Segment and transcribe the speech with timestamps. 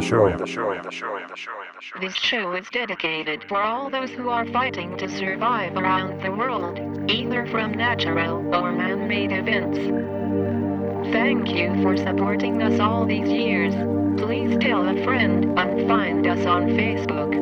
[0.00, 1.20] The show.
[2.00, 6.78] This show is dedicated for all those who are fighting to survive around the world,
[7.10, 9.78] either from natural or man-made events.
[11.12, 13.74] Thank you for supporting us all these years.
[14.18, 17.39] Please tell a friend and find us on Facebook.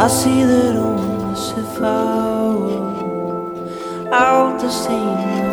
[0.00, 5.47] I see that almost if I were out the same.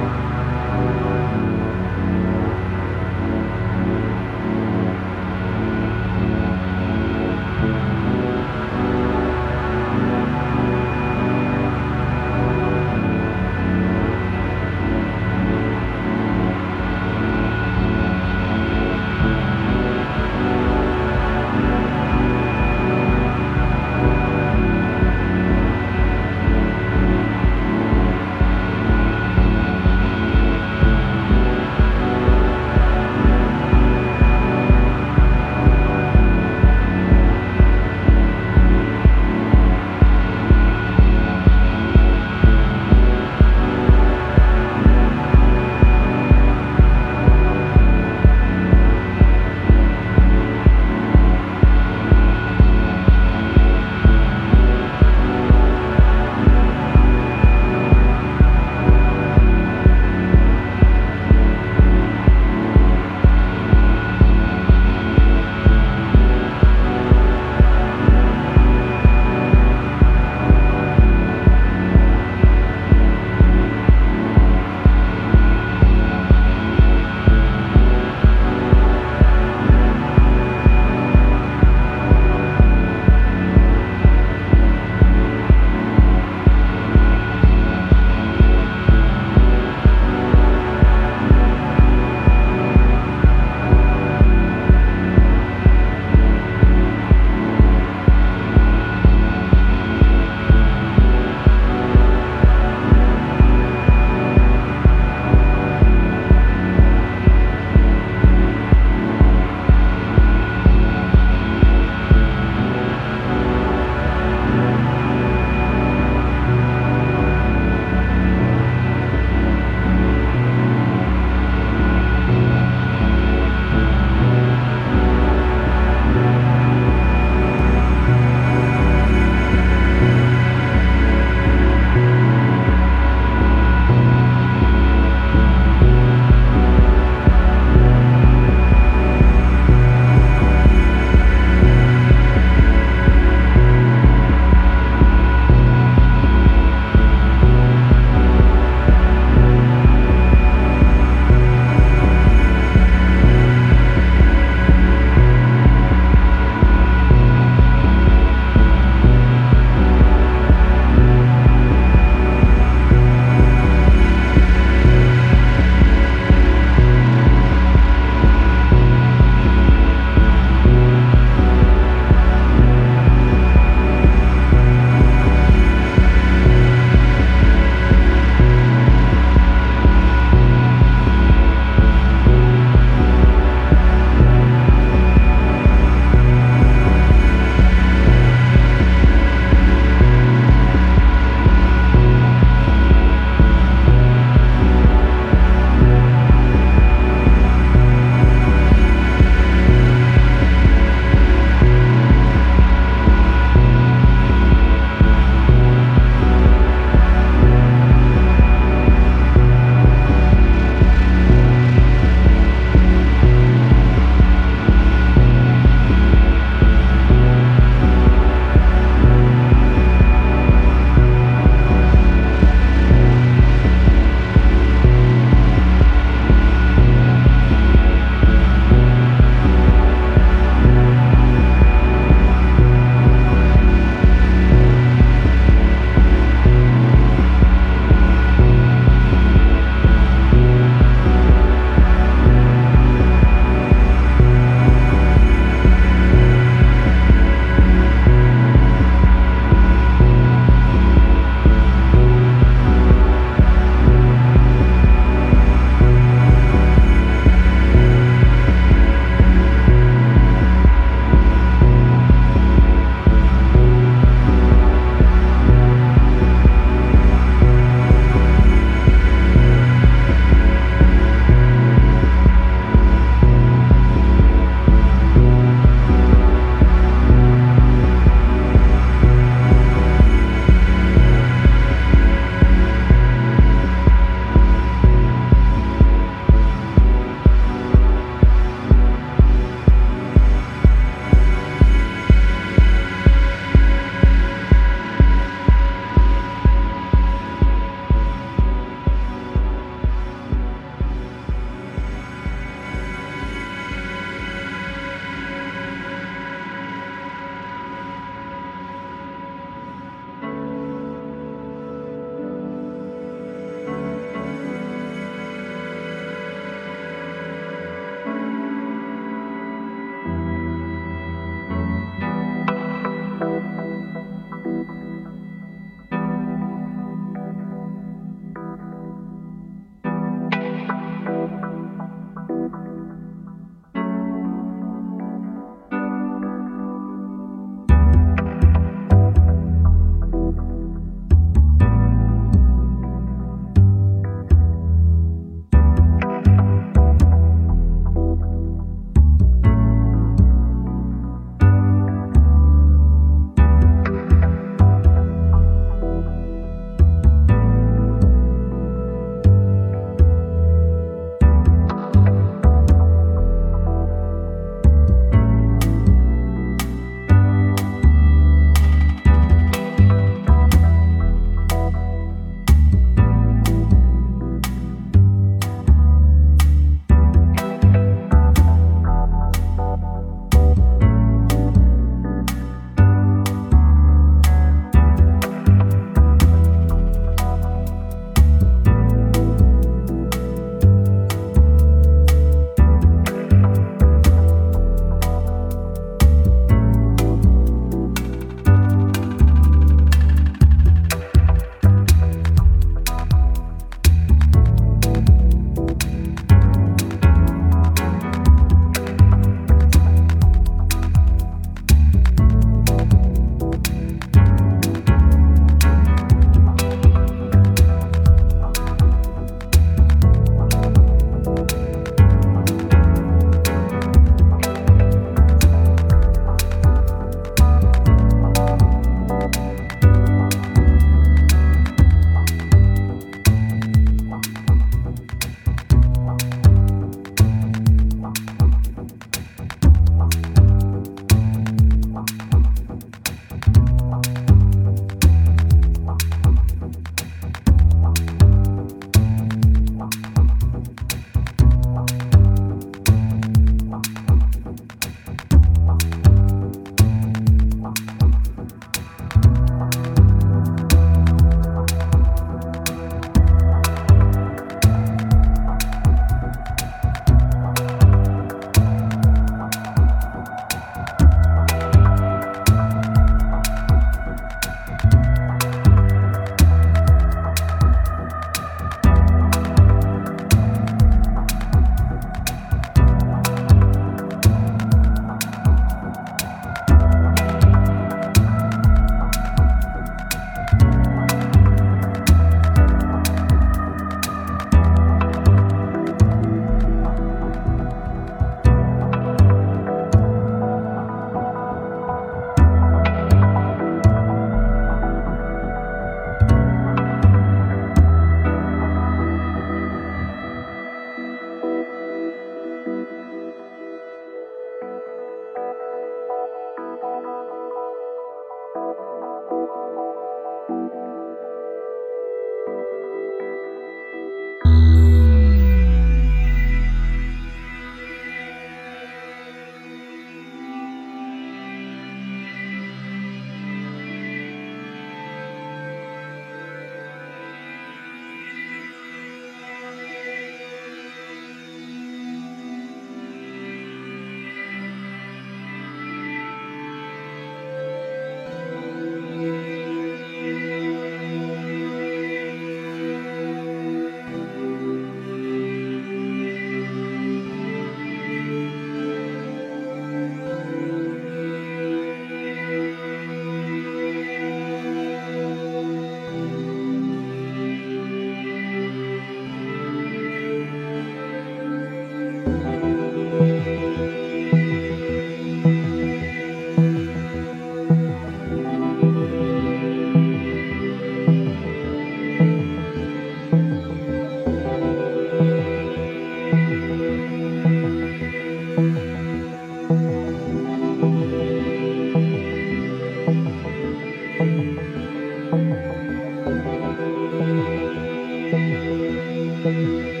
[599.46, 600.00] 金融人士、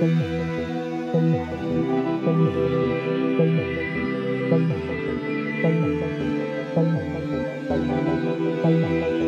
[0.00, 0.66] 金融媒体、
[1.12, 1.68] 金融媒体、
[2.26, 3.94] 公共媒体、
[4.50, 5.14] 公共媒体、
[5.62, 6.18] 公共媒体、
[6.74, 7.32] 公共媒体、
[8.90, 9.22] 媒体、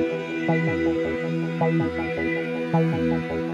[0.49, 2.25] 公共媒体、
[2.71, 3.52] 公共媒体。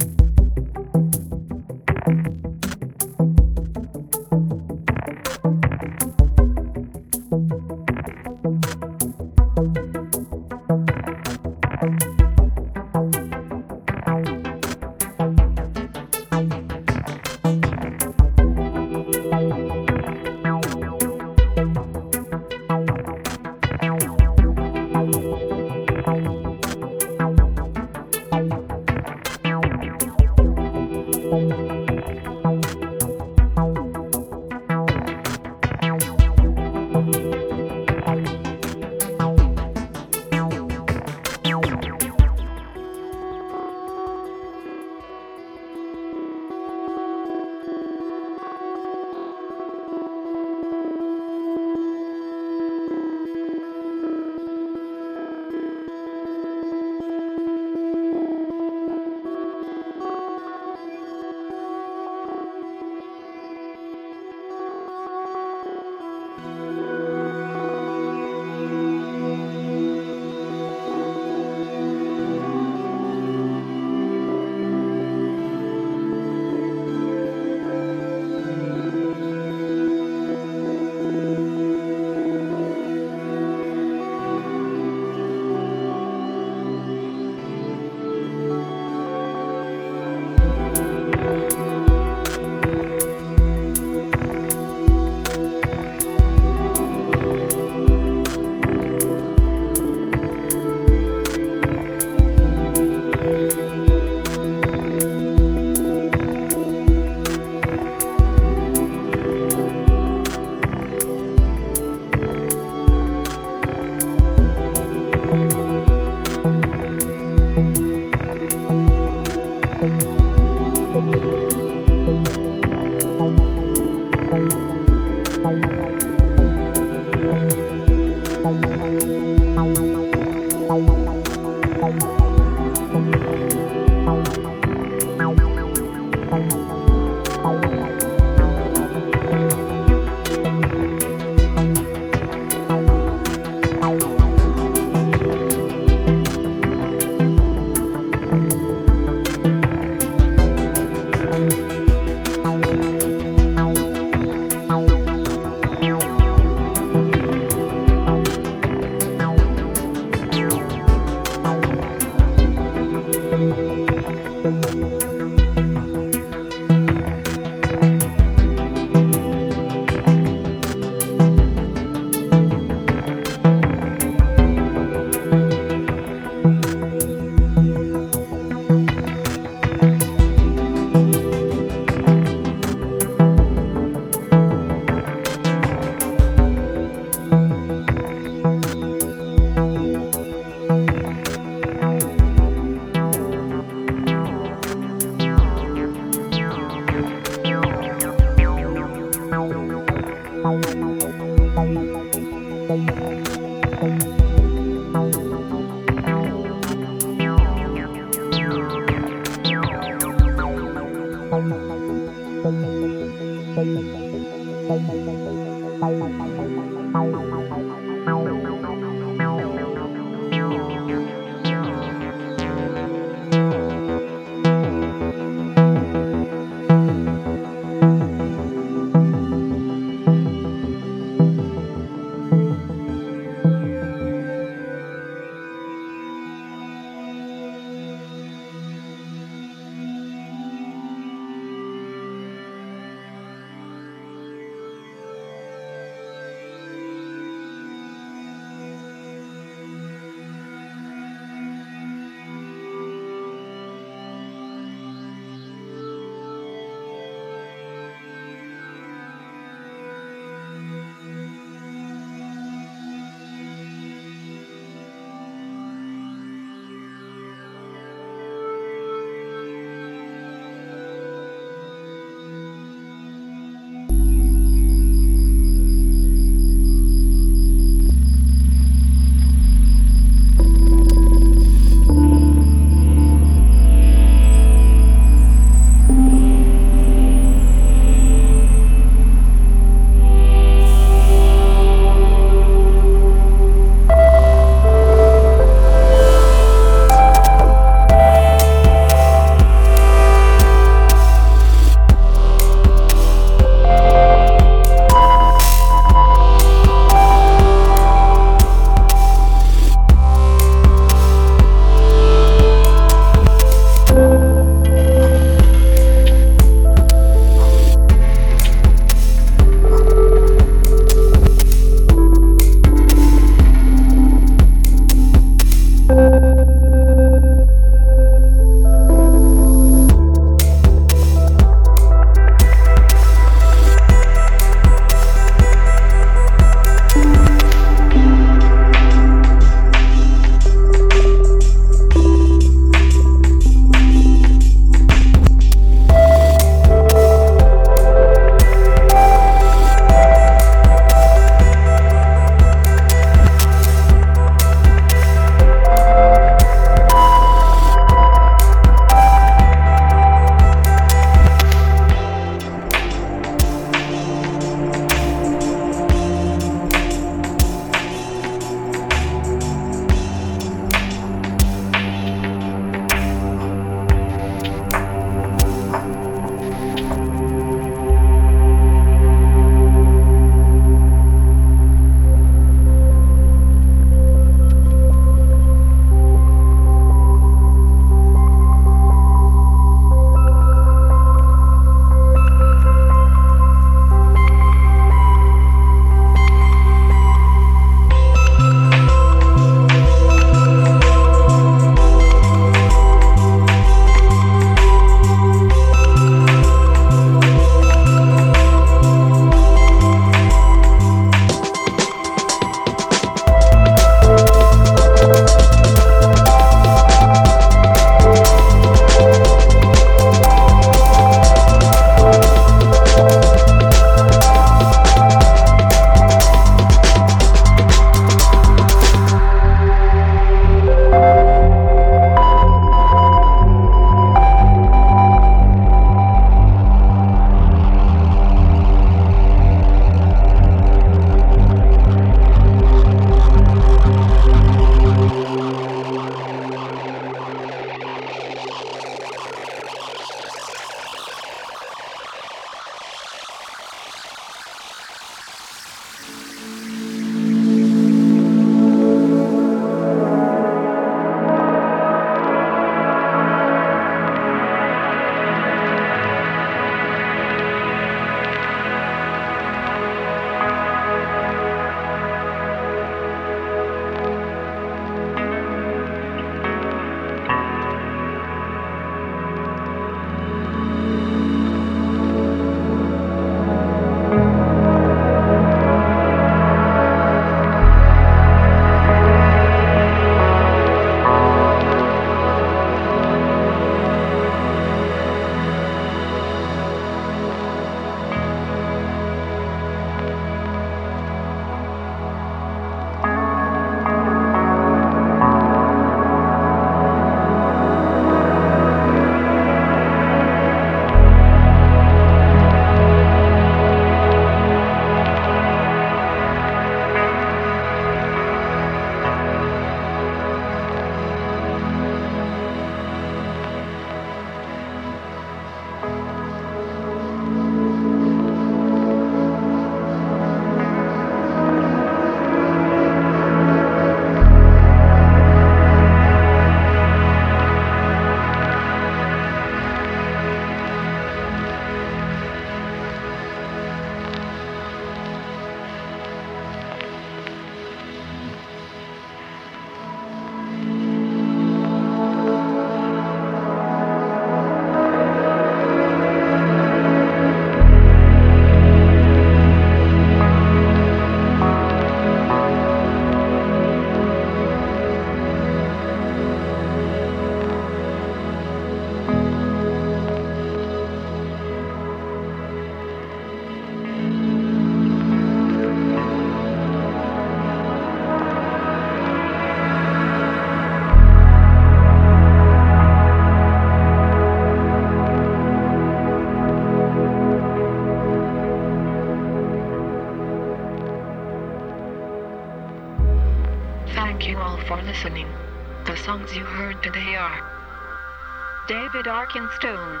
[596.84, 600.00] you heard are David Arkenstone,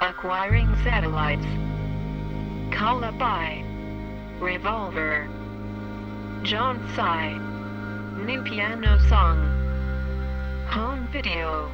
[0.00, 1.46] Acquiring Satellites,
[2.70, 3.64] Calabai,
[4.40, 5.26] Revolver,
[6.42, 7.38] John Sai,
[8.24, 9.38] New Piano Song,
[10.68, 11.70] Home Video,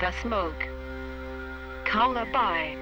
[0.00, 0.66] The Smoke,
[1.84, 2.76] Calabai,